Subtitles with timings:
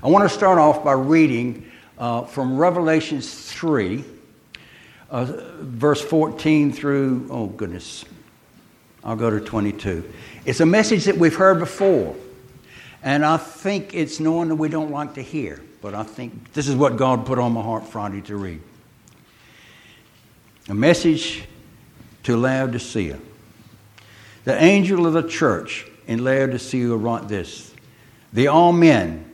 [0.00, 4.04] I want to start off by reading uh, from Revelation 3,
[5.10, 5.24] uh,
[5.58, 8.04] verse 14 through, oh goodness,
[9.02, 10.08] I'll go to 22.
[10.44, 12.14] It's a message that we've heard before,
[13.02, 16.68] and I think it's knowing that we don't like to hear, but I think this
[16.68, 18.60] is what God put on my heart Friday to read.
[20.68, 21.42] A message
[22.22, 23.18] to Laodicea.
[24.44, 27.74] The angel of the church in Laodicea wrote this
[28.32, 29.27] The Amen,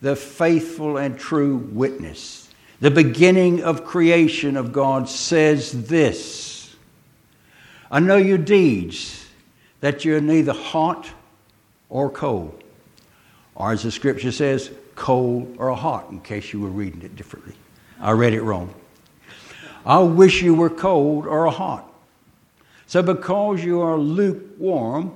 [0.00, 2.48] the faithful and true witness,
[2.80, 6.74] the beginning of creation of God, says this
[7.90, 9.26] I know your deeds,
[9.80, 11.10] that you're neither hot
[11.88, 12.62] or cold.
[13.54, 17.54] Or as the scripture says, cold or hot, in case you were reading it differently.
[18.00, 18.72] I read it wrong.
[19.84, 21.86] I wish you were cold or hot.
[22.86, 25.12] So, because you are lukewarm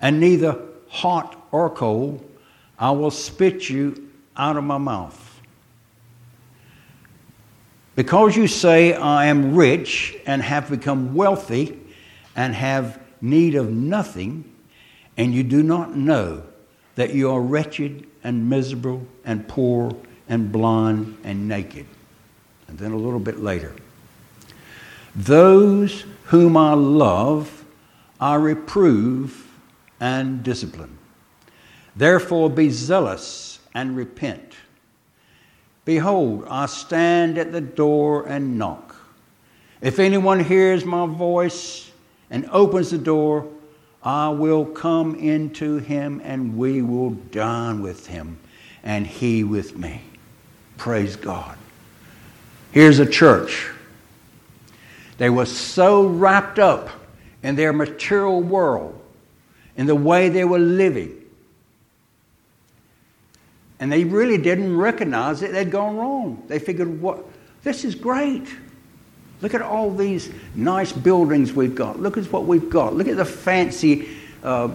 [0.00, 2.28] and neither hot or cold,
[2.78, 5.40] I will spit you out of my mouth.
[7.94, 11.78] Because you say, I am rich and have become wealthy
[12.34, 14.50] and have need of nothing,
[15.16, 16.42] and you do not know
[16.94, 19.94] that you are wretched and miserable and poor
[20.28, 21.86] and blind and naked.
[22.68, 23.74] And then a little bit later,
[25.14, 27.64] those whom I love,
[28.18, 29.46] I reprove
[30.00, 30.96] and discipline.
[31.94, 34.54] Therefore, be zealous and repent.
[35.84, 38.94] Behold, I stand at the door and knock.
[39.80, 41.90] If anyone hears my voice
[42.30, 43.48] and opens the door,
[44.02, 48.38] I will come into him and we will dine with him
[48.82, 50.02] and he with me.
[50.76, 51.56] Praise God.
[52.72, 53.70] Here's a church.
[55.18, 56.88] They were so wrapped up
[57.42, 59.00] in their material world,
[59.76, 61.21] in the way they were living,
[63.82, 66.40] and they really didn't recognize that they'd gone wrong.
[66.46, 67.24] They figured, what?
[67.64, 68.46] This is great.
[69.40, 71.98] Look at all these nice buildings we've got.
[71.98, 72.94] Look at what we've got.
[72.94, 74.08] Look at the fancy
[74.44, 74.68] uh,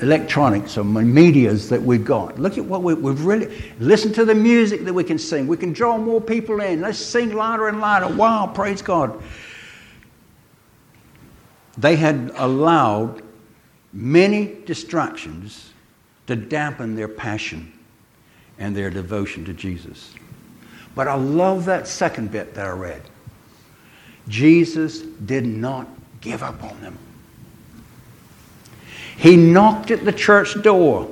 [0.00, 2.38] electronics or medias that we've got.
[2.38, 3.54] Look at what we, we've really.
[3.78, 5.46] Listen to the music that we can sing.
[5.46, 6.80] We can draw more people in.
[6.80, 8.08] Let's sing louder and louder.
[8.14, 9.22] Wow, praise God.
[11.76, 13.20] They had allowed
[13.92, 15.73] many distractions
[16.26, 17.72] to dampen their passion
[18.58, 20.14] and their devotion to Jesus.
[20.94, 23.02] But I love that second bit that I read.
[24.28, 25.88] Jesus did not
[26.20, 26.98] give up on them.
[29.16, 31.08] He knocked at the church door.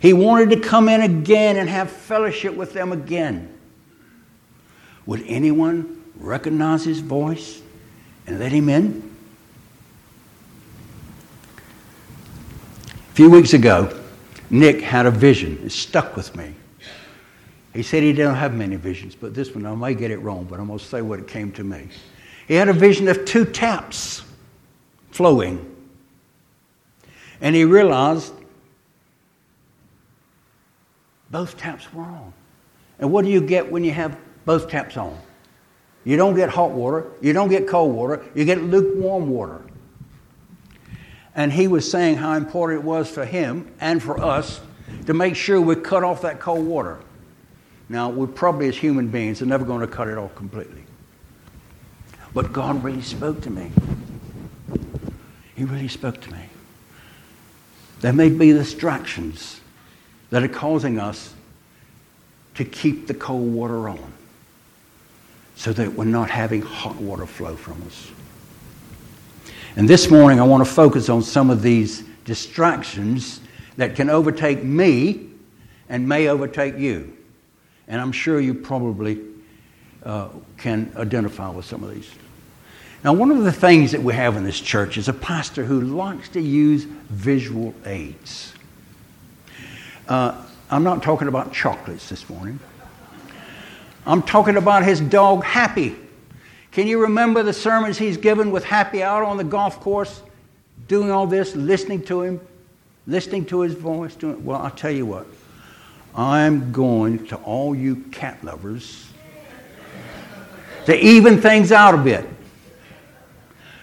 [0.00, 3.52] He wanted to come in again and have fellowship with them again.
[5.06, 7.60] Would anyone recognize his voice
[8.26, 9.05] and let him in?
[13.16, 13.90] Few weeks ago,
[14.50, 15.58] Nick had a vision.
[15.64, 16.52] It stuck with me.
[17.72, 20.44] He said he didn't have many visions, but this one, I may get it wrong,
[20.44, 21.88] but I'm going to say what it came to me.
[22.46, 24.22] He had a vision of two taps
[25.12, 25.74] flowing.
[27.40, 28.34] And he realized
[31.30, 32.34] both taps were on.
[32.98, 35.18] And what do you get when you have both taps on?
[36.04, 39.62] You don't get hot water, you don't get cold water, you get lukewarm water.
[41.36, 44.60] And he was saying how important it was for him and for us
[45.04, 46.98] to make sure we cut off that cold water.
[47.88, 50.82] Now, we probably, as human beings, are never going to cut it off completely.
[52.34, 53.70] But God really spoke to me.
[55.54, 56.48] He really spoke to me.
[58.00, 59.60] There may be distractions
[60.30, 61.34] that are causing us
[62.54, 64.12] to keep the cold water on
[65.54, 68.10] so that we're not having hot water flow from us.
[69.76, 73.42] And this morning, I want to focus on some of these distractions
[73.76, 75.28] that can overtake me
[75.90, 77.14] and may overtake you.
[77.86, 79.20] And I'm sure you probably
[80.02, 82.10] uh, can identify with some of these.
[83.04, 85.82] Now, one of the things that we have in this church is a pastor who
[85.82, 88.54] likes to use visual aids.
[90.08, 92.58] Uh, I'm not talking about chocolates this morning.
[94.06, 95.96] I'm talking about his dog, Happy.
[96.76, 100.22] Can you remember the sermons he's given with Happy out on the golf course,
[100.88, 102.38] doing all this, listening to him,
[103.06, 104.14] listening to his voice?
[104.14, 105.26] Doing, well, I'll tell you what.
[106.14, 109.08] I'm going to all you cat lovers
[110.84, 112.28] to even things out a bit.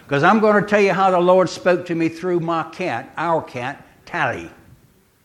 [0.04, 3.12] Because I'm going to tell you how the Lord spoke to me through my cat,
[3.16, 4.48] our cat, Tally.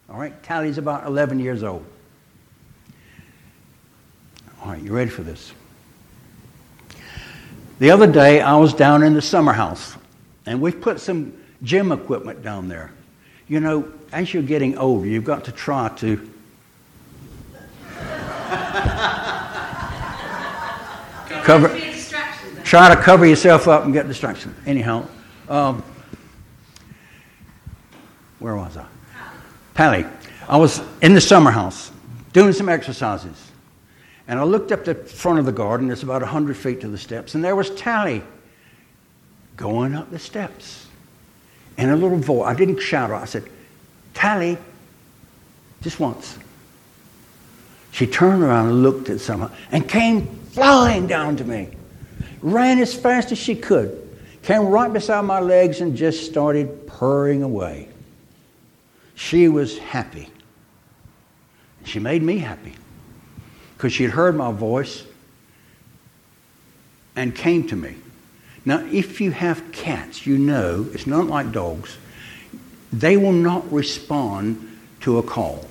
[0.10, 1.86] All right, Tally's about 11 years old.
[4.64, 5.54] All right, you ready for this?
[7.80, 9.96] The other day, I was down in the summer house,
[10.46, 11.34] and we've put some
[11.64, 12.92] gym equipment down there.
[13.48, 16.30] You know, as you're getting older, you've got to try to.
[21.44, 21.70] cover,
[22.66, 24.54] try to cover yourself up and get distraction.
[24.66, 25.08] Anyhow,
[25.48, 25.82] um,
[28.40, 28.86] where was I?
[29.76, 30.06] Tally.
[30.50, 31.92] I was in the summer house
[32.34, 33.49] doing some exercises.
[34.30, 37.00] And I looked up the front of the garden, it's about 100 feet to the
[37.00, 38.22] steps, and there was Tally
[39.58, 40.86] going up the steps.
[41.80, 43.50] And a little voice, I didn't shout I said,
[44.14, 44.60] Tally,
[45.82, 46.38] just once.
[47.92, 51.70] She turned around and looked at someone and came flying down to me.
[52.42, 57.42] Ran as fast as she could, came right beside my legs and just started purring
[57.42, 57.90] away.
[59.16, 60.30] She was happy.
[61.84, 62.76] She made me happy
[63.80, 65.06] because she had heard my voice
[67.16, 67.96] and came to me.
[68.66, 71.98] Now, if you have cats, you know it's not like dogs.
[72.92, 75.66] They will not respond to a call.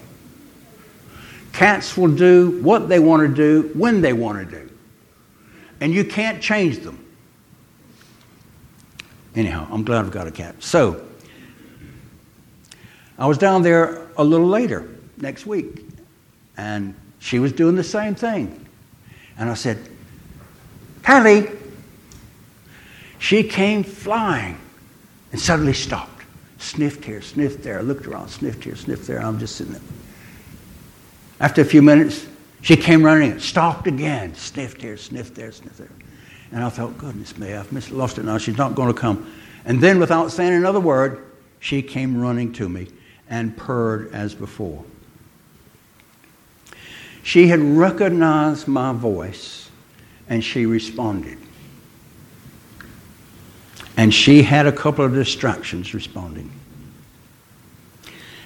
[1.53, 4.71] Cats will do what they want to do when they want to do.
[5.83, 7.05] And you can't change them.
[9.35, 10.55] Anyhow, I'm glad I've got a cat.
[10.61, 11.05] So,
[13.19, 14.89] I was down there a little later
[15.19, 15.85] next week,
[16.57, 18.67] and she was doing the same thing.
[19.39, 19.79] And I said,
[21.03, 21.49] Tally.
[23.19, 24.59] She came flying
[25.33, 26.23] and suddenly stopped.
[26.59, 29.21] Sniffed here, sniffed there, looked around, sniffed here, sniffed there.
[29.21, 29.83] I'm just sitting there.
[31.41, 32.27] After a few minutes,
[32.61, 35.91] she came running, and stopped again, sniffed here, sniffed there, sniffed there.
[36.51, 38.39] And I thought, goodness me, I've lost it now.
[38.39, 39.33] She's not going to come.
[39.65, 41.25] And then, without saying another word,
[41.61, 42.89] she came running to me
[43.31, 44.85] and purred as before.
[47.23, 49.71] She had recognized my voice
[50.29, 51.39] and she responded.
[53.97, 56.51] And she had a couple of distractions responding.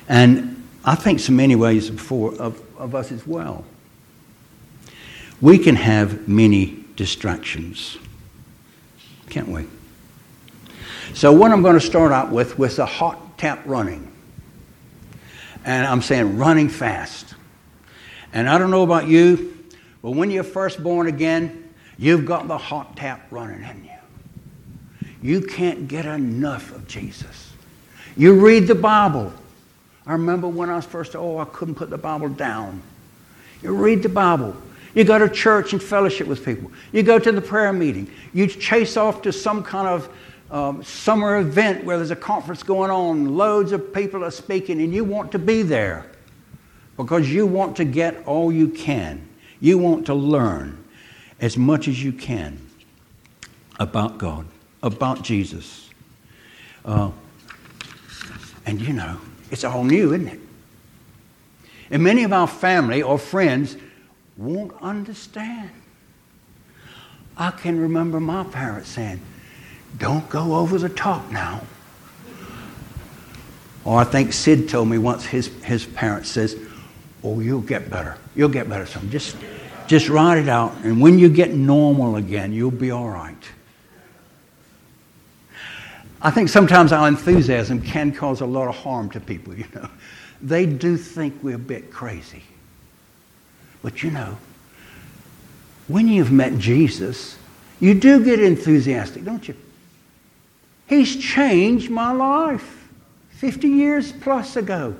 [0.08, 3.64] And I think so many ways before of, of us as well.
[5.40, 7.98] We can have many distractions,
[9.28, 9.66] can't we?
[11.14, 14.10] So, what I'm going to start out with was a hot tap running.
[15.64, 17.34] And I'm saying running fast.
[18.32, 19.56] And I don't know about you,
[20.02, 23.90] but when you're first born again, you've got the hot tap running in you.
[25.22, 27.52] You can't get enough of Jesus.
[28.16, 29.32] You read the Bible.
[30.06, 32.82] I remember when I was first, oh, I couldn't put the Bible down.
[33.62, 34.56] You read the Bible.
[34.94, 36.70] You go to church and fellowship with people.
[36.90, 38.10] You go to the prayer meeting.
[38.34, 40.08] You chase off to some kind of
[40.50, 43.36] um, summer event where there's a conference going on.
[43.36, 46.11] Loads of people are speaking, and you want to be there
[46.96, 49.28] because you want to get all you can.
[49.60, 50.84] You want to learn
[51.40, 52.60] as much as you can
[53.78, 54.46] about God,
[54.82, 55.90] about Jesus.
[56.84, 57.10] Uh,
[58.66, 59.18] and you know,
[59.50, 60.40] it's all new, isn't it?
[61.90, 63.76] And many of our family or friends
[64.36, 65.70] won't understand.
[67.36, 69.20] I can remember my parents saying,
[69.98, 71.62] Don't go over the top now.
[73.84, 76.56] Or I think Sid told me once his, his parents says,
[77.24, 78.16] Oh, you'll get better.
[78.34, 79.08] You'll get better some.
[79.10, 79.36] Just,
[79.86, 80.74] just ride it out.
[80.82, 83.36] And when you get normal again, you'll be all right.
[86.20, 89.88] I think sometimes our enthusiasm can cause a lot of harm to people, you know.
[90.40, 92.42] They do think we're a bit crazy.
[93.82, 94.38] But you know,
[95.88, 97.36] when you've met Jesus,
[97.80, 99.56] you do get enthusiastic, don't you?
[100.86, 102.88] He's changed my life
[103.30, 104.94] 50 years plus ago.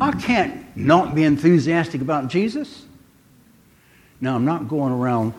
[0.00, 2.84] I can't not be enthusiastic about Jesus.
[4.20, 5.32] Now, I'm not going around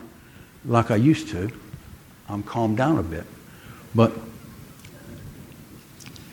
[0.64, 1.50] like I used to.
[2.28, 3.24] I'm calmed down a bit.
[3.94, 4.12] But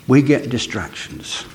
[0.08, 1.46] we get distractions.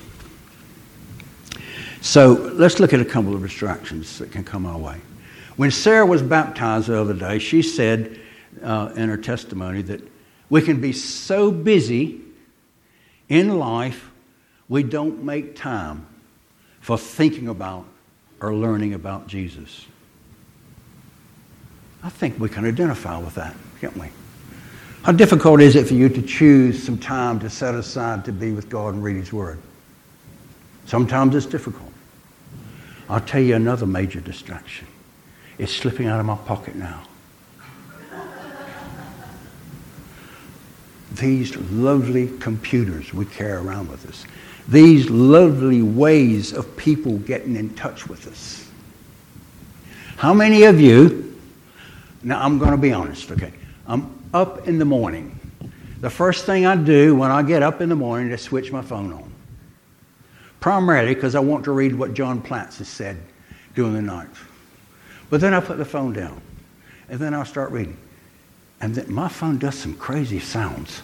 [2.01, 4.99] So let's look at a couple of distractions that can come our way.
[5.57, 8.19] When Sarah was baptized the other day, she said
[8.63, 10.01] uh, in her testimony that
[10.49, 12.21] we can be so busy
[13.29, 14.09] in life
[14.67, 16.07] we don't make time
[16.81, 17.85] for thinking about
[18.41, 19.85] or learning about Jesus.
[22.03, 24.09] I think we can identify with that, can't we?
[25.03, 28.51] How difficult is it for you to choose some time to set aside to be
[28.51, 29.59] with God and read His Word?
[30.85, 31.91] Sometimes it's difficult.
[33.09, 34.87] I'll tell you another major distraction.
[35.57, 37.03] It's slipping out of my pocket now.
[41.13, 44.25] These lovely computers we carry around with us
[44.67, 48.69] these lovely ways of people getting in touch with us.
[50.17, 51.35] How many of you,
[52.23, 53.53] now I'm going to be honest, okay?
[53.87, 55.39] I'm up in the morning.
[55.99, 58.81] The first thing I do when I get up in the morning is switch my
[58.81, 59.31] phone on.
[60.59, 63.17] Primarily because I want to read what John Platts has said
[63.73, 64.29] during the night.
[65.29, 66.41] But then I put the phone down
[67.09, 67.97] and then I'll start reading.
[68.79, 71.01] And then my phone does some crazy sounds.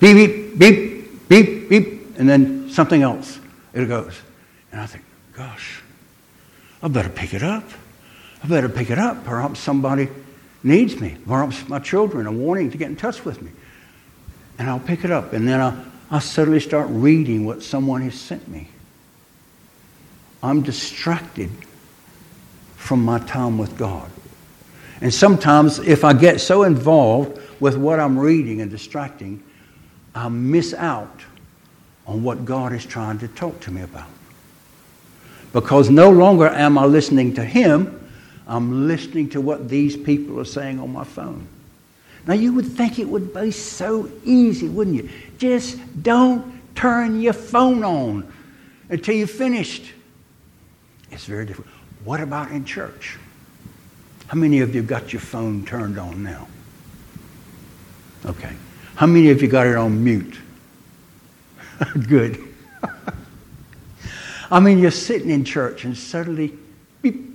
[0.00, 3.40] Beep, beep, beep, beep, beep, and then something else.
[3.74, 4.16] It goes.
[4.70, 5.82] And I think, gosh,
[6.80, 7.64] I better pick it up.
[8.44, 9.24] I better pick it up.
[9.24, 10.08] Perhaps somebody
[10.62, 11.16] needs me.
[11.26, 13.50] Perhaps my children are wanting to get in touch with me.
[14.56, 15.32] And I'll pick it up.
[15.32, 18.68] And then I'll, I'll suddenly start reading what someone has sent me.
[20.44, 21.50] I'm distracted
[22.76, 24.08] from my time with God.
[25.00, 29.42] And sometimes, if I get so involved with what I'm reading and distracting,
[30.14, 31.22] I miss out
[32.06, 34.08] on what God is trying to talk to me about.
[35.52, 37.98] Because no longer am I listening to Him,
[38.46, 41.46] I'm listening to what these people are saying on my phone.
[42.26, 45.10] Now, you would think it would be so easy, wouldn't you?
[45.38, 48.32] Just don't turn your phone on
[48.88, 49.92] until you're finished.
[51.10, 51.70] It's very different.
[52.04, 53.18] What about in church?
[54.28, 56.48] How many of you got your phone turned on now?
[58.24, 58.52] Okay.
[58.94, 60.38] How many of you got it on mute?
[62.08, 62.42] Good.
[64.50, 66.56] I mean, you're sitting in church and suddenly,
[67.00, 67.28] beep.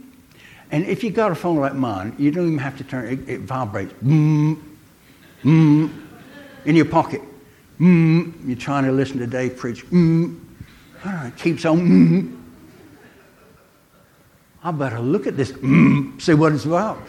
[0.71, 3.29] And if you got a phone like mine, you don't even have to turn it,
[3.29, 3.93] it vibrates.
[4.03, 4.61] Mm,
[5.43, 6.01] mm,
[6.65, 7.21] in your pocket.
[7.79, 9.85] Mm, you're trying to listen to Dave preach.
[9.87, 10.39] Mm,
[11.05, 11.79] it keeps on.
[11.79, 12.41] Mm.
[14.63, 17.01] I better look at this, mm, see what it's about.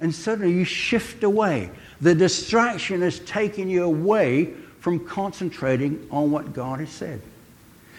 [0.00, 1.70] And suddenly you shift away.
[2.00, 7.20] The distraction is taking you away from concentrating on what God has said.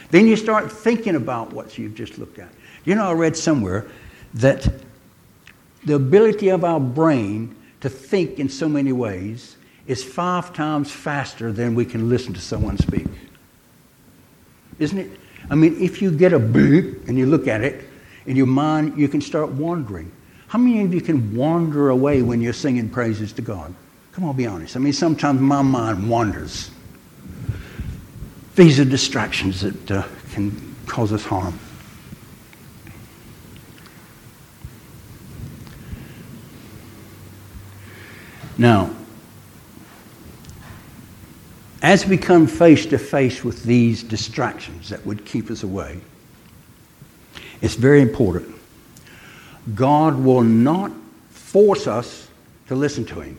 [0.09, 2.49] Then you start thinking about what you've just looked at.
[2.83, 3.87] You know, I read somewhere
[4.33, 4.67] that
[5.85, 9.57] the ability of our brain to think in so many ways
[9.87, 13.07] is five times faster than we can listen to someone speak.
[14.79, 15.19] Isn't it?
[15.49, 17.87] I mean, if you get a beep and you look at it,
[18.25, 20.11] in your mind, you can start wandering.
[20.47, 23.73] How many of you can wander away when you're singing praises to God?
[24.13, 24.75] Come on, be honest.
[24.75, 26.69] I mean, sometimes my mind wanders.
[28.55, 30.03] These are distractions that uh,
[30.33, 31.57] can cause us harm.
[38.57, 38.91] Now,
[41.81, 45.99] as we come face to face with these distractions that would keep us away,
[47.61, 48.53] it's very important.
[49.73, 50.91] God will not
[51.29, 52.27] force us
[52.67, 53.37] to listen to Him.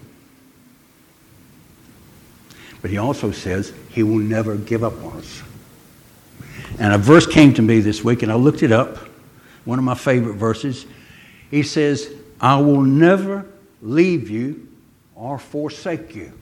[2.83, 5.43] But He also says He will never give up on us.
[6.79, 8.99] And a verse came to me this week, and I looked it up.
[9.65, 10.85] One of my favorite verses.
[11.51, 13.47] He says, I will never
[13.81, 14.69] leave you
[15.15, 16.33] or forsake you.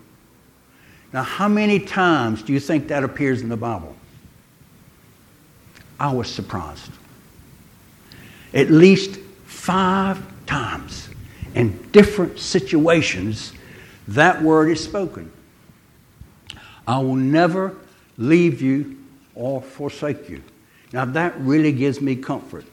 [1.12, 3.94] Now, how many times do you think that appears in the Bible?
[5.98, 6.90] I was surprised
[8.54, 11.08] at least five times
[11.54, 13.52] in different situations
[14.08, 15.30] that word is spoken.
[16.86, 17.76] I will never
[18.16, 18.98] leave you
[19.34, 20.42] or forsake you.
[20.92, 22.64] Now, that really gives me comfort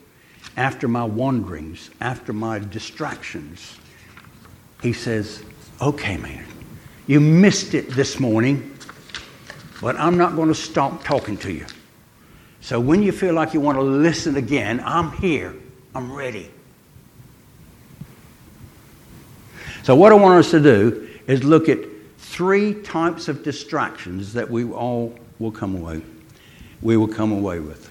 [0.55, 3.77] after my wanderings, after my distractions.
[4.81, 5.43] He says,
[5.81, 6.43] Okay, man,
[7.05, 8.75] you missed it this morning,
[9.81, 11.65] but I'm not going to stop talking to you.
[12.61, 15.55] So when you feel like you want to listen again, I'm here.
[15.93, 16.51] I'm ready.
[19.83, 21.79] So, what I want us to do is look at
[22.37, 25.99] three types of distractions that we all will come away.
[26.83, 27.89] We will come away with.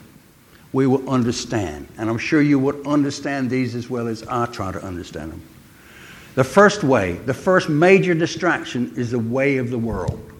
[0.73, 1.89] We will understand.
[1.99, 5.43] And I'm sure you will understand these as well as I try to understand them.
[6.37, 10.31] The first way, the first major distraction is the way of the world.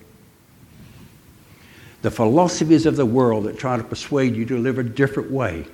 [2.03, 5.67] The philosophies of the world that try to persuade you to live a different way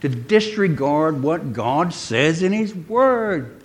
[0.00, 3.62] to disregard what God says in His Word.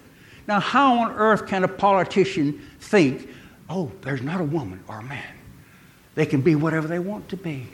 [0.48, 3.28] Now, how on earth can a politician think,
[3.70, 5.34] oh, there's not a woman or a man?
[6.16, 7.68] They can be whatever they want to be.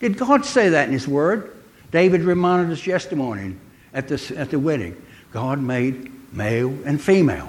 [0.00, 1.56] Did God say that in His Word?
[1.90, 3.60] David reminded us yesterday morning
[3.92, 5.00] at, this, at the wedding.
[5.32, 7.48] God made male and female.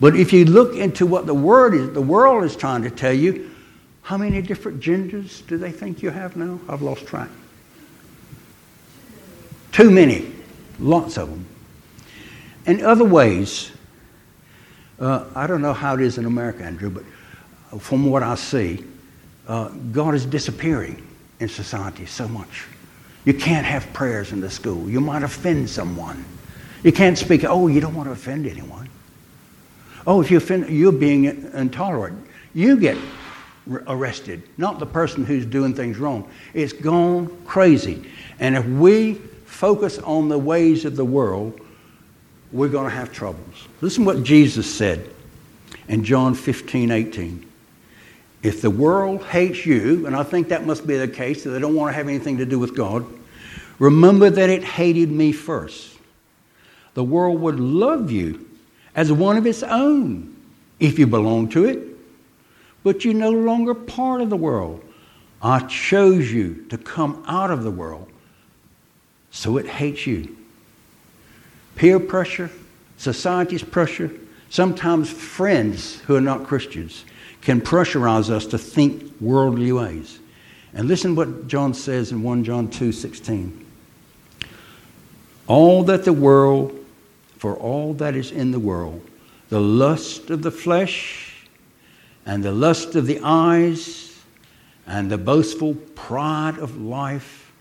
[0.00, 3.12] But if you look into what the word is, the world is trying to tell
[3.12, 3.50] you,
[4.02, 6.60] how many different genders do they think you have now?
[6.68, 7.30] I've lost track.
[9.72, 10.30] Too many,
[10.78, 11.46] lots of them.
[12.66, 13.70] In other ways,
[15.00, 17.04] uh, I don't know how it is in America, Andrew, but
[17.80, 18.84] from what I see,
[19.48, 21.06] uh, God is disappearing
[21.40, 22.66] in society so much.
[23.24, 24.88] You can't have prayers in the school.
[24.88, 26.24] You might offend someone.
[26.82, 28.88] You can't speak, oh, you don't want to offend anyone.
[30.06, 31.24] Oh, if you offend, you're being
[31.54, 32.26] intolerant.
[32.52, 32.98] You get
[33.86, 36.28] arrested, not the person who's doing things wrong.
[36.52, 38.04] It's gone crazy.
[38.38, 39.14] And if we
[39.46, 41.58] focus on the ways of the world,
[42.54, 43.66] we're going to have troubles.
[43.80, 45.10] Listen what Jesus said
[45.88, 47.50] in John 15, 18.
[48.44, 51.58] If the world hates you, and I think that must be the case, that they
[51.58, 53.04] don't want to have anything to do with God,
[53.80, 55.98] remember that it hated me first.
[56.94, 58.48] The world would love you
[58.94, 60.36] as one of its own
[60.78, 61.80] if you belong to it,
[62.84, 64.80] but you're no longer part of the world.
[65.42, 68.08] I chose you to come out of the world,
[69.32, 70.36] so it hates you
[71.76, 72.50] peer pressure,
[72.96, 74.10] society's pressure,
[74.50, 77.04] sometimes friends who are not Christians
[77.40, 80.18] can pressurize us to think worldly ways.
[80.72, 83.64] And listen what John says in 1 John 2:16.
[85.46, 86.72] All that the world,
[87.38, 89.02] for all that is in the world,
[89.50, 91.46] the lust of the flesh
[92.24, 94.18] and the lust of the eyes
[94.86, 97.52] and the boastful pride of life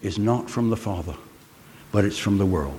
[0.00, 1.14] is not from the Father,
[1.92, 2.78] but it's from the world.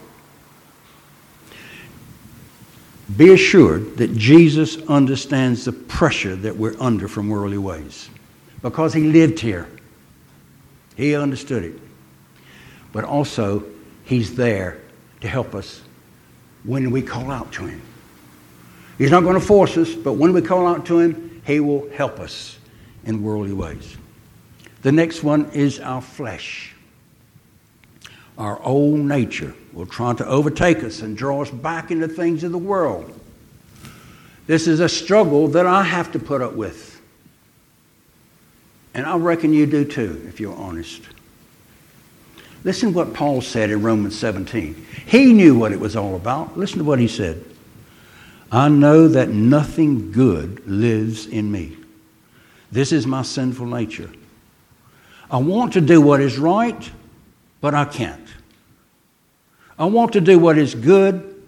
[3.18, 8.10] Be assured that Jesus understands the pressure that we're under from worldly ways
[8.62, 9.68] because he lived here.
[10.96, 11.80] He understood it.
[12.92, 13.64] But also,
[14.04, 14.80] he's there
[15.22, 15.82] to help us
[16.64, 17.82] when we call out to him.
[18.98, 21.90] He's not going to force us, but when we call out to him, he will
[21.92, 22.60] help us
[23.06, 23.98] in worldly ways.
[24.82, 26.76] The next one is our flesh.
[28.40, 32.54] Our old nature will try to overtake us and draw us back into things of
[32.54, 33.14] the world.
[34.48, 37.02] This is a struggle that I have to put up with.
[38.94, 41.02] And I reckon you do too, if you're honest.
[42.64, 44.88] Listen to what Paul said in Romans 17.
[45.06, 46.58] He knew what it was all about.
[46.58, 47.44] Listen to what he said.
[48.52, 51.78] I know that nothing good lives in me.
[52.72, 54.10] This is my sinful nature.
[55.30, 56.90] I want to do what is right,
[57.62, 58.29] but I can't.
[59.80, 61.42] I want to do what is good,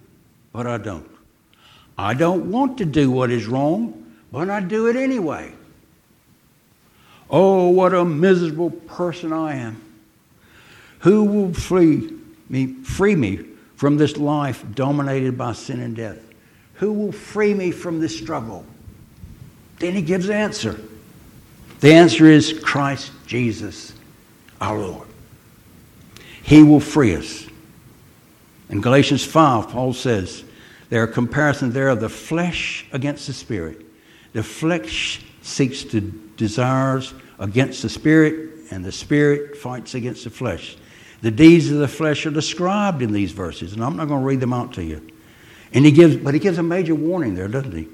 [0.54, 1.10] but I don't.
[1.98, 5.52] I don't want to do what is wrong, but I do it anyway.
[7.30, 9.82] Oh, what a miserable person I am.
[11.00, 12.14] Who will free
[12.48, 13.40] me, free me
[13.76, 16.20] from this life dominated by sin and death?
[16.76, 18.66] Who will free me from this struggle?
[19.80, 20.80] Then he gives the answer.
[21.82, 23.94] The answer is Christ Jesus,
[24.62, 25.08] our Lord.
[26.44, 27.48] He will free us.
[28.72, 30.44] In Galatians 5, Paul says,
[30.90, 33.86] there are comparisons there of the flesh against the spirit.
[34.34, 40.78] The flesh seeks to desires against the spirit, and the spirit fights against the flesh.
[41.22, 44.26] The deeds of the flesh are described in these verses, and I'm not going to
[44.26, 45.08] read them out to you.
[45.74, 47.88] And he gives, but he gives a major warning there, doesn't he?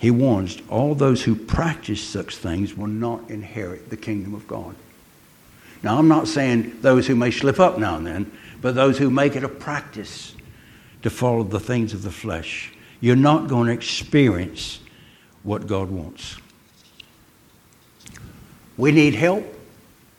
[0.00, 4.74] He warns all those who practice such things will not inherit the kingdom of God.
[5.82, 9.10] Now, I'm not saying those who may slip up now and then, but those who
[9.10, 10.34] make it a practice
[11.02, 12.72] to follow the things of the flesh.
[13.00, 14.80] You're not going to experience
[15.42, 16.36] what God wants.
[18.76, 19.44] We need help,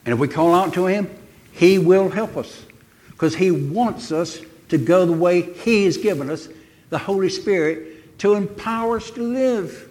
[0.04, 1.10] and if we call out to Him,
[1.52, 2.64] He will help us
[3.08, 6.48] because He wants us to go the way He has given us,
[6.90, 9.90] the Holy Spirit, to empower us to live.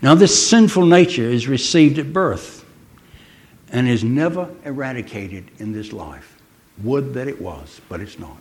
[0.00, 2.61] Now, this sinful nature is received at birth
[3.72, 6.38] and is never eradicated in this life.
[6.82, 8.38] Would that it was, but it's not.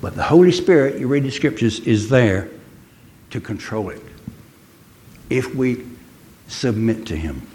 [0.00, 2.48] But the Holy Spirit, you read the scriptures, is there
[3.30, 4.02] to control it
[5.30, 5.84] if we
[6.48, 7.46] submit to Him.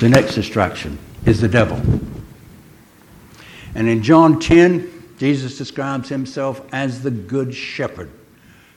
[0.00, 1.80] The next distraction is the devil.
[3.74, 8.10] And in John 10, Jesus describes himself as the good shepherd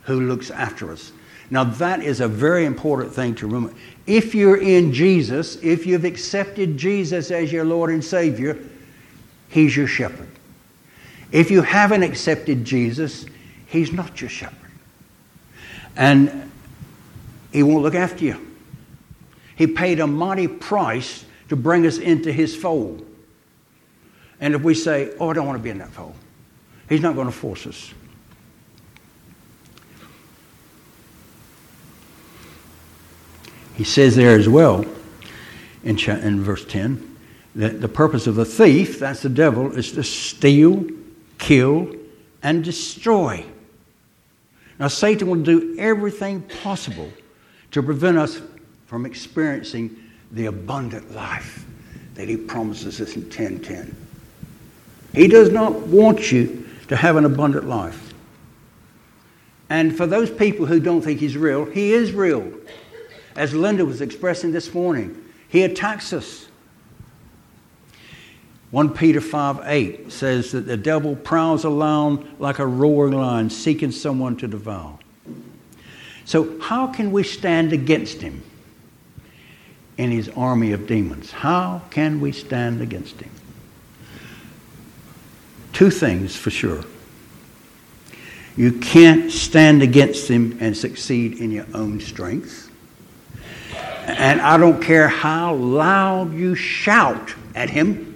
[0.07, 1.11] who looks after us.
[1.49, 3.75] Now, that is a very important thing to remember.
[4.05, 8.57] If you're in Jesus, if you've accepted Jesus as your Lord and Savior,
[9.49, 10.29] He's your shepherd.
[11.31, 13.25] If you haven't accepted Jesus,
[13.67, 14.71] He's not your shepherd.
[15.97, 16.51] And
[17.51, 18.55] He won't look after you.
[19.57, 23.05] He paid a mighty price to bring us into His fold.
[24.39, 26.15] And if we say, Oh, I don't want to be in that fold,
[26.87, 27.93] He's not going to force us.
[33.77, 34.83] He says there as well
[35.83, 37.15] in, in verse 10
[37.55, 40.83] that the purpose of the thief, that's the devil, is to steal,
[41.37, 41.95] kill,
[42.41, 43.45] and destroy.
[44.79, 47.11] Now, Satan will do everything possible
[47.71, 48.41] to prevent us
[48.87, 49.95] from experiencing
[50.31, 51.65] the abundant life
[52.15, 53.95] that he promises us in 1010.
[55.13, 58.13] He does not want you to have an abundant life.
[59.69, 62.51] And for those people who don't think he's real, he is real.
[63.37, 65.23] As Linda was expressing this morning.
[65.47, 66.47] He attacks us.
[68.71, 73.91] 1 Peter 5 8 says that the devil prowls around like a roaring lion, seeking
[73.91, 74.97] someone to devour.
[76.25, 78.43] So, how can we stand against him
[79.97, 81.31] in his army of demons?
[81.31, 83.31] How can we stand against him?
[85.71, 86.83] Two things for sure.
[88.57, 92.66] You can't stand against him and succeed in your own strength.
[94.07, 98.13] And I don't care how loud you shout at him,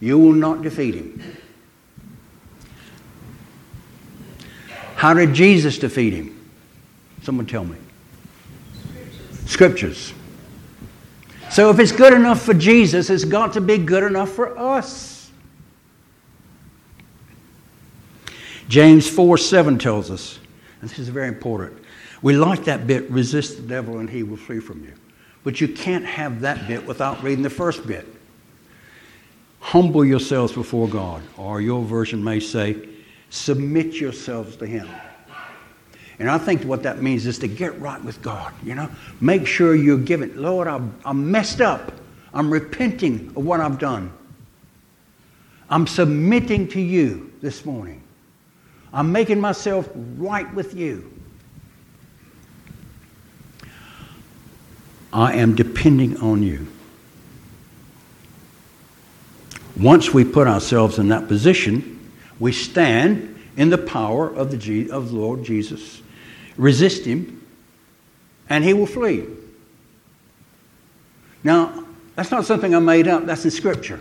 [0.00, 1.22] you will not defeat him.
[4.96, 6.50] How did Jesus defeat him?
[7.22, 7.76] Someone tell me.
[9.46, 9.50] Scriptures.
[9.50, 10.12] Scriptures.
[11.50, 15.30] So if it's good enough for Jesus, it's got to be good enough for us.
[18.68, 20.38] James 4 7 tells us,
[20.80, 21.82] and this is very important.
[22.22, 24.92] We like that bit resist the devil and he will flee from you.
[25.44, 28.06] But you can't have that bit without reading the first bit.
[29.60, 32.88] Humble yourselves before God, or your version may say,
[33.30, 34.88] submit yourselves to Him.
[36.18, 38.88] And I think what that means is to get right with God, you know?
[39.20, 41.92] Make sure you're giving, Lord, I'm, I'm messed up.
[42.32, 44.12] I'm repenting of what I've done.
[45.68, 48.02] I'm submitting to you this morning.
[48.92, 51.12] I'm making myself right with you.
[55.12, 56.66] I am depending on you.
[59.78, 64.90] Once we put ourselves in that position, we stand in the power of the, G-
[64.90, 66.02] of the Lord Jesus.
[66.56, 67.44] Resist him,
[68.48, 69.26] and he will flee.
[71.44, 74.00] Now, that's not something I made up, that's in Scripture.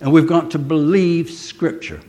[0.00, 2.00] And we've got to believe Scripture.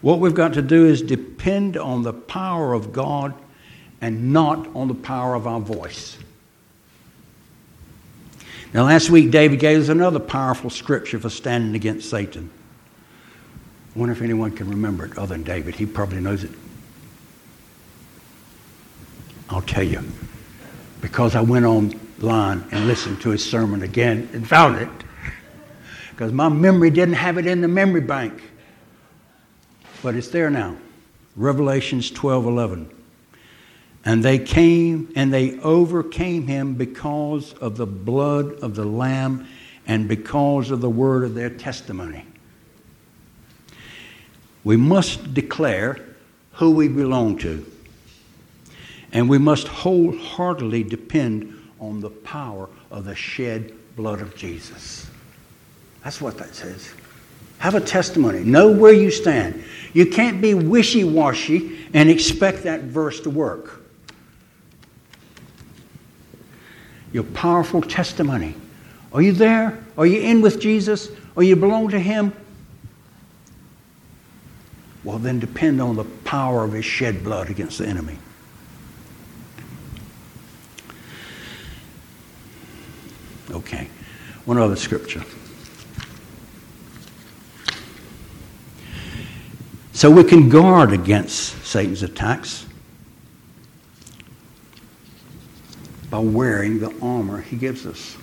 [0.00, 3.34] What we've got to do is depend on the power of God
[4.00, 6.16] and not on the power of our voice.
[8.72, 12.50] Now, last week, David gave us another powerful scripture for standing against Satan.
[13.94, 15.74] I wonder if anyone can remember it other than David.
[15.74, 16.50] He probably knows it.
[19.48, 20.02] I'll tell you.
[21.00, 24.88] Because I went online and listened to his sermon again and found it.
[26.10, 28.42] Because my memory didn't have it in the memory bank.
[30.02, 30.76] But it's there now.
[31.36, 32.90] Revelations 12 11.
[34.04, 39.46] And they came and they overcame him because of the blood of the Lamb
[39.86, 42.24] and because of the word of their testimony.
[44.64, 45.98] We must declare
[46.52, 47.64] who we belong to.
[49.12, 55.06] And we must wholeheartedly depend on the power of the shed blood of Jesus.
[56.04, 56.92] That's what that says.
[57.58, 58.40] Have a testimony.
[58.40, 59.64] Know where you stand.
[59.92, 63.82] You can't be wishy washy and expect that verse to work.
[67.12, 68.54] Your powerful testimony.
[69.12, 69.82] Are you there?
[69.96, 71.10] Are you in with Jesus?
[71.34, 72.32] Or you belong to Him?
[75.04, 78.18] Well, then depend on the power of His shed blood against the enemy.
[83.50, 83.88] Okay.
[84.44, 85.24] One other scripture.
[89.98, 92.64] So we can guard against Satan's attacks
[96.08, 98.16] by wearing the armor he gives us.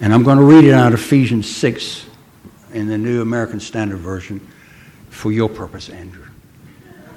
[0.00, 2.06] And I'm going to read it out of Ephesians 6
[2.72, 4.40] in the New American Standard Version
[5.10, 6.28] for your purpose, Andrew.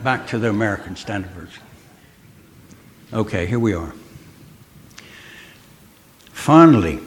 [0.04, 1.64] Back to the American Standard Version.
[3.14, 3.94] Okay, here we are.
[6.34, 7.00] Finally,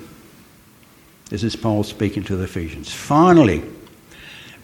[1.28, 2.90] this is Paul speaking to the Ephesians.
[2.90, 3.62] Finally,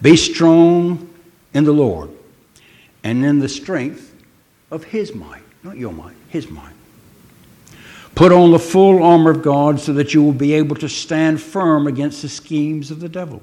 [0.03, 1.09] be strong
[1.55, 2.11] in the Lord
[3.03, 4.15] and in the strength
[4.69, 6.73] of his might, not your might, his might.
[8.13, 11.41] Put on the full armor of God so that you will be able to stand
[11.41, 13.41] firm against the schemes of the devil.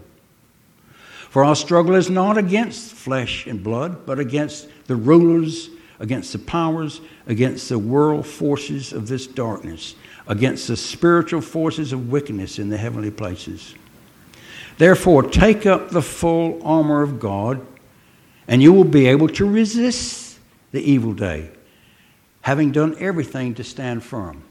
[1.30, 6.38] For our struggle is not against flesh and blood, but against the rulers, against the
[6.38, 9.96] powers, against the world forces of this darkness
[10.30, 13.74] against the spiritual forces of wickedness in the heavenly places.
[14.80, 17.60] Therefore, take up the full armor of God,
[18.48, 20.38] and you will be able to resist
[20.72, 21.50] the evil day,
[22.40, 24.42] having done everything to stand firm.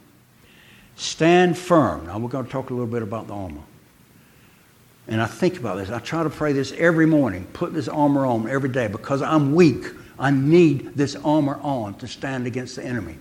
[0.94, 2.06] Stand firm.
[2.06, 3.64] Now, we're going to talk a little bit about the armor.
[5.08, 5.90] And I think about this.
[5.90, 7.44] I try to pray this every morning.
[7.52, 9.84] Put this armor on every day because I'm weak.
[10.16, 13.16] I need this armor on to stand against the enemy.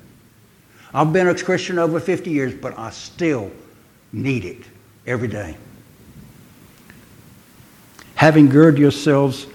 [0.94, 3.50] I've been a Christian over 50 years, but I still
[4.14, 4.62] need it
[5.08, 5.58] every day.
[8.20, 9.48] Having girded yourselves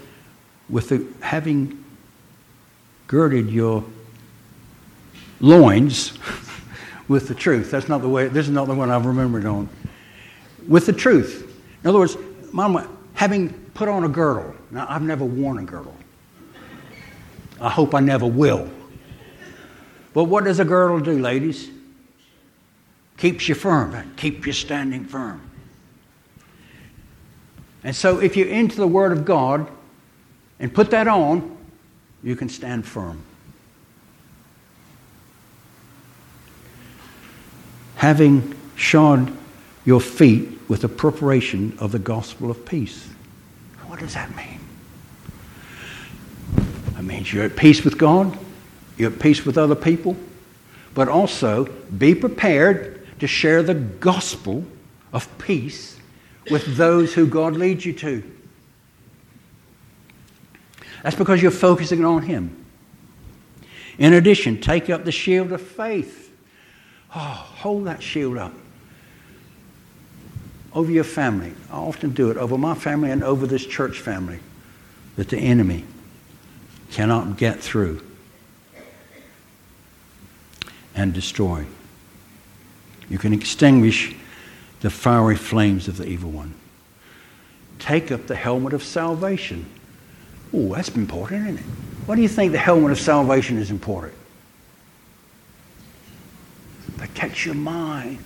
[0.69, 1.85] with the, having
[3.05, 3.83] girded your
[5.39, 6.17] loins
[7.07, 7.69] with the truth.
[7.69, 9.69] That's not the way, this is not the one I've remembered on.
[10.67, 11.47] With the truth.
[11.83, 12.17] In other words,
[12.51, 14.55] Mama, having put on a girdle.
[14.71, 15.95] Now, I've never worn a girdle.
[17.61, 18.67] I hope I never will.
[20.15, 21.69] But what does a girdle do, ladies?
[23.17, 25.51] Keeps you firm, keeps you standing firm.
[27.85, 29.67] And so, if you're into the Word of God
[30.59, 31.55] and put that on,
[32.23, 33.21] you can stand firm.
[37.97, 39.31] Having shod
[39.85, 43.07] your feet with the preparation of the gospel of peace.
[43.85, 44.59] What does that mean?
[46.95, 48.35] That means you're at peace with God,
[48.97, 50.17] you're at peace with other people,
[50.95, 54.65] but also be prepared to share the gospel
[55.13, 55.95] of peace
[56.49, 58.23] with those who God leads you to.
[61.03, 62.65] That's because you're focusing on Him.
[63.97, 66.31] In addition, take up the shield of faith.
[67.15, 68.53] Oh, hold that shield up
[70.73, 71.53] over your family.
[71.71, 74.39] I often do it over my family and over this church family
[75.15, 75.85] that the enemy
[76.91, 78.01] cannot get through
[80.93, 81.65] and destroy.
[83.09, 84.15] You can extinguish
[84.85, 86.53] the fiery flames of the evil one.
[87.79, 89.65] Take up the helmet of salvation.
[90.53, 91.65] Oh, that's important, isn't it?
[92.05, 94.13] Why do you think the helmet of salvation is important?
[96.97, 98.19] Protects your mind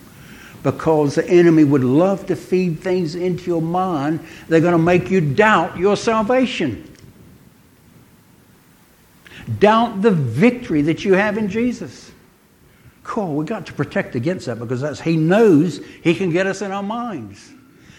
[0.61, 4.19] because the enemy would love to feed things into your mind.
[4.49, 6.93] They're going to make you doubt your salvation.
[9.59, 12.11] Doubt the victory that you have in Jesus.
[13.19, 16.61] Cool, we got to protect against that because that's he knows he can get us
[16.61, 17.51] in our minds.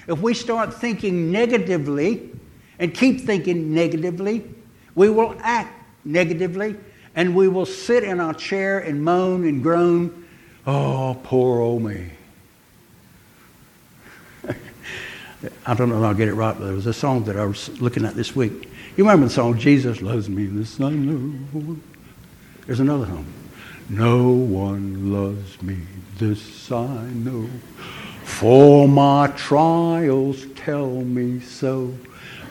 [0.08, 2.30] If we start thinking negatively
[2.78, 4.48] and keep thinking negatively,
[4.94, 5.74] we will act
[6.06, 6.74] negatively
[7.14, 10.26] and we will sit in our chair and moan and groan,
[10.66, 12.12] oh, poor old me.
[15.66, 17.44] I don't know if I'll get it right, but there was a song that I
[17.44, 18.70] was looking at this week.
[18.96, 21.76] You remember the song, Jesus Loves Me, this I know.
[22.64, 23.26] There's another song.
[23.90, 25.76] No one loves me,
[26.16, 27.50] this I know.
[28.22, 31.92] For my trials tell me so.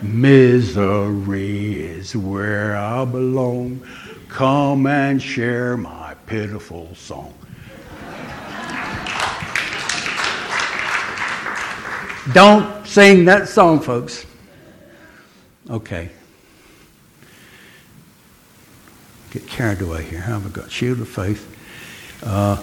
[0.02, 3.80] Misery is where I belong.
[4.28, 7.32] Come and share my pitiful song.
[12.34, 14.26] Don't sing that song, folks.
[15.70, 16.10] Okay.
[19.30, 20.20] Get carried away here.
[20.20, 20.70] How have I got?
[20.70, 21.46] Shield of faith,
[22.24, 22.62] uh,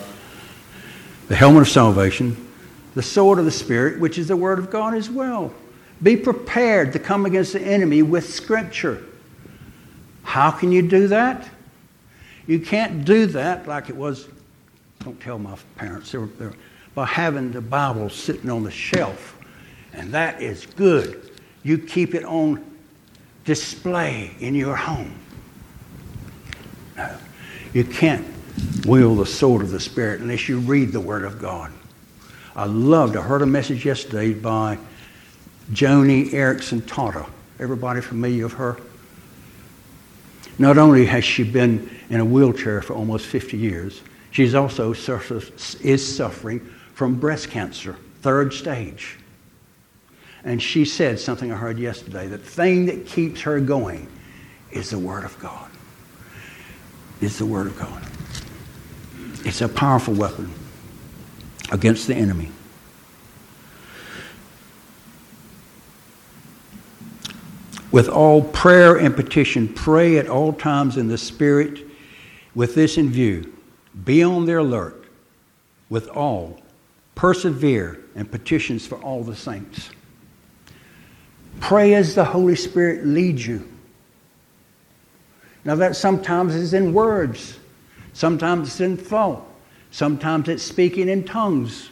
[1.27, 2.35] the helmet of salvation,
[2.95, 5.53] the sword of the Spirit, which is the Word of God as well.
[6.03, 9.03] Be prepared to come against the enemy with Scripture.
[10.23, 11.49] How can you do that?
[12.45, 14.27] You can't do that like it was,
[14.99, 16.55] don't tell my parents, they were, they were,
[16.93, 19.37] by having the Bible sitting on the shelf
[19.97, 21.31] and that is good.
[21.63, 22.63] You keep it on
[23.43, 25.13] display in your home.
[26.97, 27.15] No,
[27.73, 28.25] you can't
[28.85, 31.71] wield the sword of the Spirit unless you read the Word of God.
[32.55, 34.79] I loved, I heard a message yesterday by
[35.71, 37.29] Joni Eareckson Tada.
[37.59, 38.77] Everybody familiar with her?
[40.57, 46.15] Not only has she been in a wheelchair for almost 50 years, she's also is
[46.15, 46.59] suffering
[46.93, 49.19] from breast cancer, third stage.
[50.43, 54.07] And she said something I heard yesterday the thing that keeps her going
[54.71, 55.69] is the Word of God.
[57.21, 58.03] Is the Word of God.
[59.45, 60.53] It's a powerful weapon
[61.71, 62.51] against the enemy.
[67.91, 71.87] With all prayer and petition, pray at all times in the Spirit
[72.53, 73.53] with this in view.
[74.03, 75.05] Be on the alert
[75.89, 76.59] with all.
[77.15, 79.89] Persevere and petitions for all the saints.
[81.59, 83.67] Pray as the Holy Spirit leads you.
[85.67, 87.59] Now, that sometimes is in words,
[88.13, 89.43] sometimes it's in thought,
[89.91, 91.89] sometimes it's speaking in tongues.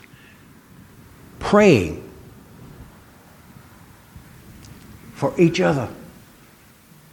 [1.40, 2.10] Praying
[5.14, 5.90] for each other.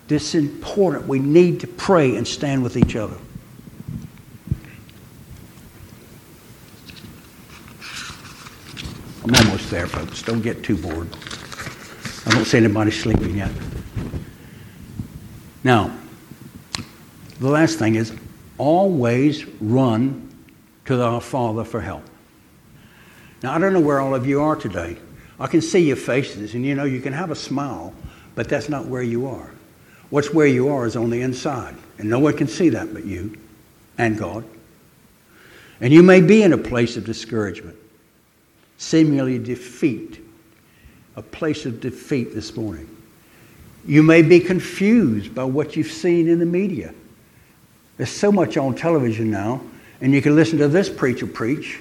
[0.07, 1.09] This is important.
[1.09, 3.16] We need to pray and stand with each other.
[9.25, 10.22] I'm almost there, folks.
[10.22, 11.09] Don't get too bored.
[12.25, 13.51] I don't see anybody sleeping yet.
[15.64, 15.98] Now,
[17.42, 18.12] the last thing is
[18.57, 20.28] always run
[20.85, 22.05] to our Father for help.
[23.42, 24.96] Now, I don't know where all of you are today.
[25.40, 27.92] I can see your faces, and you know, you can have a smile,
[28.37, 29.50] but that's not where you are.
[30.11, 33.05] What's where you are is on the inside, and no one can see that but
[33.05, 33.37] you
[33.98, 34.44] and God.
[35.81, 37.76] And you may be in a place of discouragement,
[38.78, 40.24] seemingly defeat,
[41.16, 42.88] a place of defeat this morning.
[43.85, 46.94] You may be confused by what you've seen in the media.
[48.02, 49.60] There's so much on television now,
[50.00, 51.78] and you can listen to this preacher preach,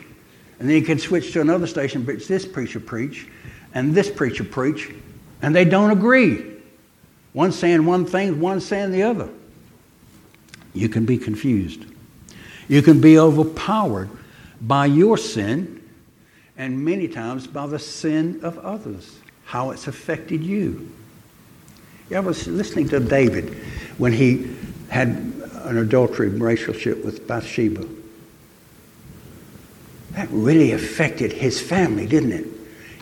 [0.60, 3.26] and then you can switch to another station, preach this preacher preach,
[3.74, 4.92] and this preacher preach,
[5.42, 6.46] and they don't agree.
[7.34, 9.30] One saying one thing, one saying the other.
[10.76, 11.86] You can be confused.
[12.68, 14.12] You can be overpowered
[14.62, 15.82] by your sin
[16.56, 20.88] and many times by the sin of others, how it's affected you.
[22.16, 23.56] I was listening to David
[23.98, 24.56] when he
[24.90, 27.88] had an adultery relationship with Bathsheba.
[30.12, 32.48] That really affected his family, didn't it?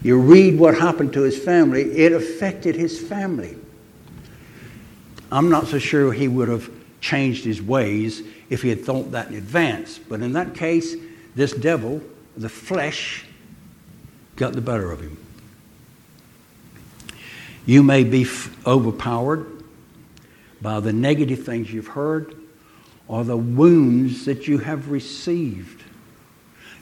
[0.04, 3.58] You read what happened to his family, it affected his family.
[5.32, 6.70] I'm not so sure he would have
[7.02, 10.00] changed his ways if he had thought that in advance.
[10.00, 10.96] But in that case,
[11.36, 12.02] this devil,
[12.36, 13.26] the flesh,
[14.36, 15.18] got the better of him.
[17.66, 19.46] You may be f- overpowered
[20.62, 22.36] by the negative things you've heard
[23.10, 25.84] or the wounds that you have received,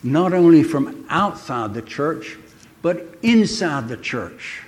[0.04, 2.38] not only from outside the church,
[2.82, 4.62] but inside the church.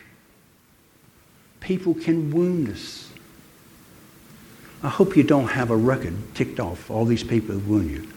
[1.59, 3.11] People can wound us.
[4.81, 8.07] I hope you don't have a record ticked off all these people who wound you.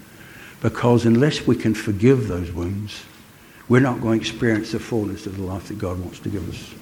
[0.60, 3.02] Because unless we can forgive those wounds,
[3.68, 6.48] we're not going to experience the fullness of the life that God wants to give
[6.48, 6.72] us.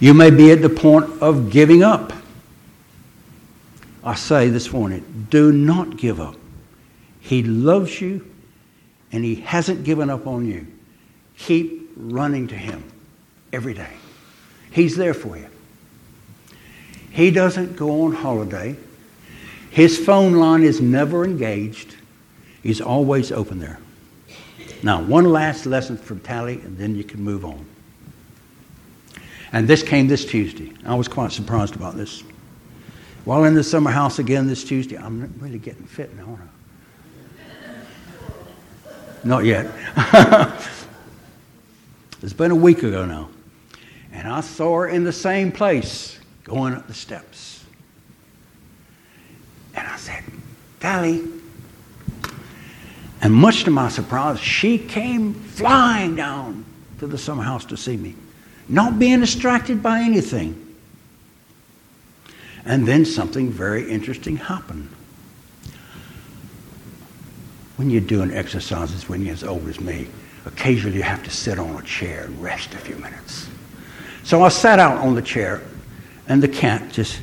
[0.00, 2.14] You may be at the point of giving up.
[4.06, 6.36] I say this morning, do not give up.
[7.18, 8.24] He loves you
[9.10, 10.64] and He hasn't given up on you.
[11.36, 12.84] Keep running to Him
[13.52, 13.90] every day.
[14.70, 15.48] He's there for you.
[17.10, 18.76] He doesn't go on holiday.
[19.70, 21.96] His phone line is never engaged.
[22.62, 23.80] He's always open there.
[24.84, 27.66] Now, one last lesson from Tally, and then you can move on.
[29.52, 30.72] And this came this Tuesday.
[30.84, 32.22] I was quite surprised about this.
[33.26, 36.46] While in the summer house again this Tuesday, I'm really getting fit now, aren't I?
[39.24, 39.66] Not yet.
[42.22, 43.28] it's been a week ago now.
[44.12, 47.64] And I saw her in the same place going up the steps.
[49.74, 50.22] And I said,
[50.78, 51.24] Tally.
[53.22, 56.64] And much to my surprise, she came flying down
[57.00, 58.14] to the summer house to see me,
[58.68, 60.65] not being distracted by anything.
[62.66, 64.90] And then something very interesting happened.
[67.76, 70.08] When you're doing exercises when you're as old as me,
[70.44, 73.48] occasionally you have to sit on a chair and rest a few minutes.
[74.24, 75.62] So I sat out on the chair,
[76.26, 77.20] and the cat just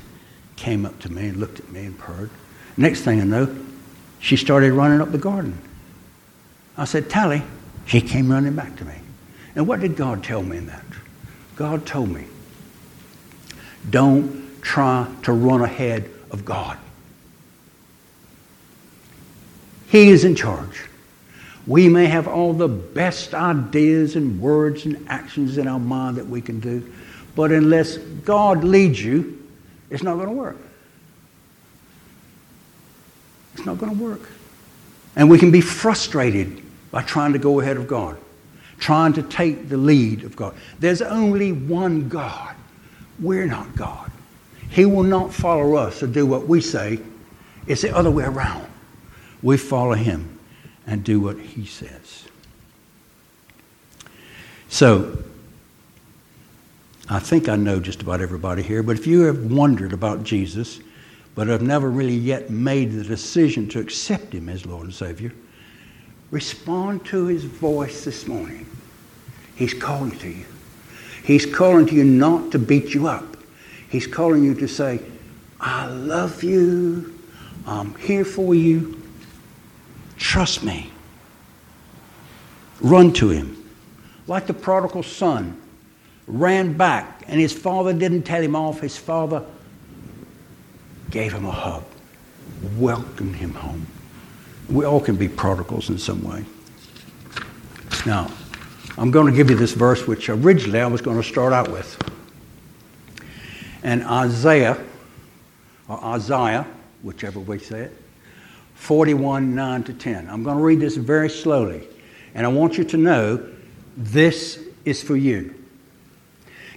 [0.55, 2.29] came up to me and looked at me and purred.
[2.77, 3.53] Next thing I know,
[4.19, 5.57] she started running up the garden.
[6.77, 7.43] I said, Tally.
[7.85, 8.95] She came running back to me.
[9.55, 10.85] And what did God tell me in that?
[11.57, 12.25] God told me,
[13.89, 16.77] don't try to run ahead of God.
[19.87, 20.85] He is in charge.
[21.67, 26.27] We may have all the best ideas and words and actions in our mind that
[26.27, 26.91] we can do,
[27.35, 29.39] but unless God leads you,
[29.89, 30.57] it's not going to work.
[33.53, 34.29] It's not going to work.
[35.15, 38.17] And we can be frustrated by trying to go ahead of God,
[38.79, 40.55] trying to take the lead of God.
[40.79, 42.55] There's only one God.
[43.19, 44.02] We're not God.
[44.73, 46.99] He will not follow us to do what we say.
[47.67, 48.67] It's the other way around.
[49.41, 50.39] We follow Him
[50.87, 52.25] and do what He says.
[54.69, 55.23] So,
[57.07, 60.79] I think I know just about everybody here, but if you have wondered about Jesus,
[61.35, 65.31] but have never really yet made the decision to accept Him as Lord and Savior,
[66.33, 68.65] Respond to his voice this morning.
[69.53, 70.45] He's calling to you.
[71.23, 73.32] He's calling to you not to beat you up.
[73.93, 75.01] He's calling you to say,
[75.59, 77.13] I love you.
[77.67, 78.99] I'm here for you.
[80.17, 80.89] Trust me.
[82.81, 83.71] Run to him.
[84.25, 85.61] Like the prodigal son
[86.25, 88.79] ran back, and his father didn't tell him off.
[88.79, 89.45] His father
[91.11, 91.83] gave him a hug,
[92.79, 93.85] welcomed him home.
[94.69, 96.43] We all can be prodigals in some way.
[98.07, 98.31] Now,
[98.97, 101.69] I'm going to give you this verse, which originally I was going to start out
[101.69, 101.95] with.
[103.83, 104.81] And Isaiah,
[105.87, 106.65] or Isaiah,
[107.03, 107.97] whichever you say it,
[108.75, 110.29] 41, 9 to 10.
[110.29, 111.87] I'm going to read this very slowly.
[112.33, 113.47] And I want you to know
[113.95, 115.53] this is for you.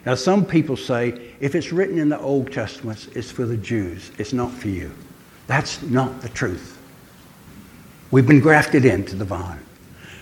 [0.04, 4.12] Now, some people say if it's written in the Old Testament, it's for the Jews.
[4.18, 4.92] It's not for you.
[5.46, 6.78] That's not the truth.
[8.10, 9.58] We've been grafted into the vine.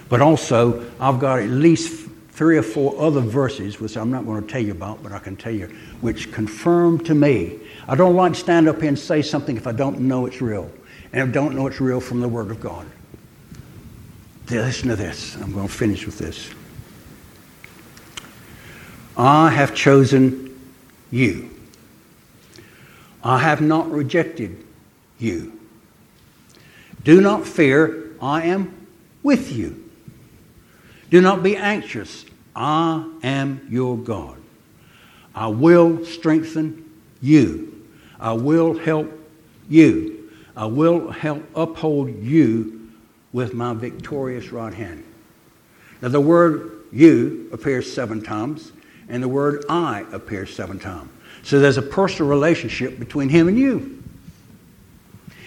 [0.08, 2.03] But also, I've got at least
[2.34, 5.20] three or four other verses, which I'm not going to tell you about, but I
[5.20, 5.68] can tell you,
[6.00, 7.60] which confirm to me.
[7.86, 10.40] I don't like to stand up here and say something if I don't know it's
[10.40, 10.70] real.
[11.12, 12.86] And I don't know it's real from the Word of God.
[14.50, 15.36] Listen to this.
[15.36, 16.50] I'm going to finish with this.
[19.16, 20.60] I have chosen
[21.12, 21.50] you.
[23.22, 24.64] I have not rejected
[25.20, 25.58] you.
[27.04, 28.88] Do not fear, I am
[29.22, 29.83] with you.
[31.14, 32.24] Do not be anxious,
[32.56, 34.36] I am your God.
[35.32, 36.90] I will strengthen
[37.20, 37.86] you.
[38.18, 39.12] I will help
[39.68, 40.28] you.
[40.56, 42.90] I will help uphold you
[43.32, 45.04] with my victorious right hand.
[46.02, 48.72] Now, the word you appears seven times,
[49.08, 51.12] and the word I appears seven times.
[51.44, 54.02] So there's a personal relationship between him and you.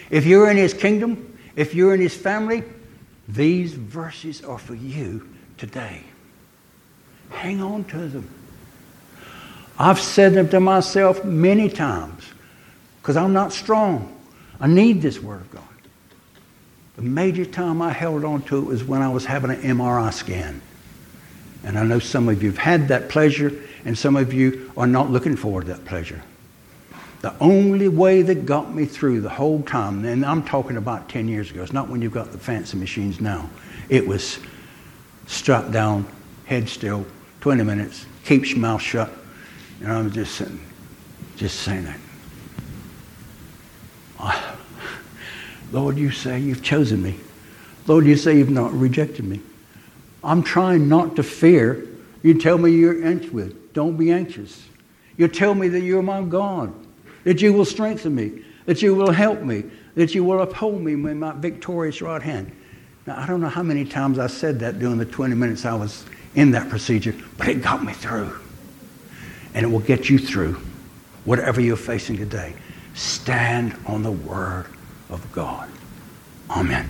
[0.08, 2.64] If you're in his kingdom, if you're in his family,
[3.28, 5.28] these verses are for you
[5.58, 6.02] today.
[7.30, 8.28] Hang on to them.
[9.78, 12.24] I've said them to myself many times
[13.00, 14.14] because I'm not strong.
[14.60, 15.62] I need this Word of God.
[16.96, 20.12] The major time I held on to it was when I was having an MRI
[20.12, 20.60] scan.
[21.64, 23.52] And I know some of you have had that pleasure,
[23.84, 26.22] and some of you are not looking forward to that pleasure.
[27.20, 31.28] The only way that got me through the whole time, and I'm talking about 10
[31.28, 33.48] years ago, it's not when you've got the fancy machines now,
[33.88, 34.38] it was
[35.28, 36.06] strap down,
[36.46, 37.06] head still,
[37.40, 39.12] 20 minutes, keep your mouth shut.
[39.80, 40.60] And I'm just sitting,
[41.36, 42.00] just saying that.
[45.70, 47.20] Lord, you say you've chosen me.
[47.86, 49.40] Lord, you say you've not rejected me.
[50.24, 51.86] I'm trying not to fear.
[52.22, 53.72] You tell me you're anxious with.
[53.74, 54.66] Don't be anxious.
[55.16, 56.72] You tell me that you're my God,
[57.24, 59.64] that you will strengthen me, that you will help me,
[59.94, 62.50] that you will uphold me with my victorious right hand.
[63.08, 65.72] Now, I don't know how many times I said that during the 20 minutes I
[65.72, 66.04] was
[66.34, 68.38] in that procedure, but it got me through.
[69.54, 70.60] And it will get you through
[71.24, 72.52] whatever you're facing today.
[72.92, 74.66] Stand on the Word
[75.08, 75.70] of God.
[76.50, 76.86] Amen.